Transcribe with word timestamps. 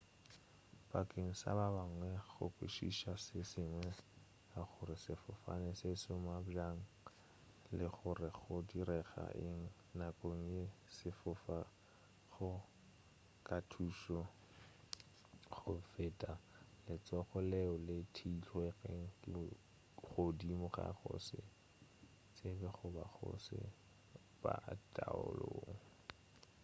bakeng 0.91 1.31
sa 1.41 1.49
ba 1.59 1.67
bangwe 1.77 2.11
go 2.31 2.45
kwešiša 2.55 3.11
se 3.25 3.39
sengwe 3.51 3.89
ka 4.51 4.61
gore 4.71 4.95
sefofane 5.05 5.71
se 5.81 5.89
šoma 6.03 6.35
bjang 6.47 6.79
le 7.77 7.87
gore 7.97 8.29
go 8.39 8.55
direga 8.71 9.25
eng 9.45 9.61
nakong 9.97 10.43
ya 10.55 10.65
ge 10.73 10.89
se 10.97 11.09
fofa 11.19 11.57
go 12.33 12.49
ka 13.47 13.57
thuša 13.71 14.19
go 15.55 15.73
feta 15.91 16.33
letšhogo 16.85 17.39
leo 17.51 17.73
le 17.87 17.97
theilwego 18.15 19.35
godimo 20.05 20.67
ga 20.75 20.87
go 20.99 21.13
se 21.27 21.41
tsebe 22.35 22.67
goba 22.77 23.03
go 23.15 23.27
se 23.45 23.59
be 24.41 24.53
taolong 24.95 25.75